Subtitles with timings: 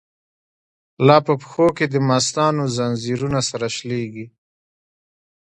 [1.07, 4.25] لاپه پښو کی دمستانو، ځنځیرونه سره شلیږی